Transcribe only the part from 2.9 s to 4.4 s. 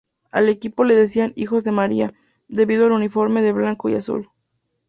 uniforme de blanco y azul.